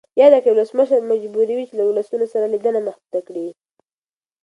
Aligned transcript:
یاده 0.21 0.39
کړۍ 0.43 0.51
ولسمشر 0.53 0.99
مجبوروي 1.11 1.65
چې 1.69 1.73
له 1.79 1.83
ولسونو 1.85 2.25
سره 2.33 2.45
لیدنه 2.53 2.79
محدوده 2.87 3.21
کړي. 3.27 3.47